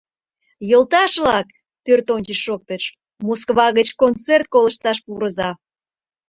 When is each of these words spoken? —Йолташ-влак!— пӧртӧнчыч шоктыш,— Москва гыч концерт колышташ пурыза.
—Йолташ-влак!— 0.69 1.47
пӧртӧнчыч 1.83 2.39
шоктыш,— 2.45 2.83
Москва 3.25 3.67
гыч 3.77 3.89
концерт 4.01 4.45
колышташ 4.53 4.97
пурыза. 5.05 5.49